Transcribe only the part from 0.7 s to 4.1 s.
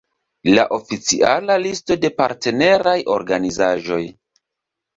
oficiala listo de partneraj organizaĵoj.